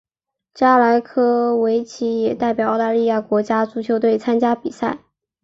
[0.55, 4.97] 加莱科维奇也代表澳大利亚国家足球队参加比赛。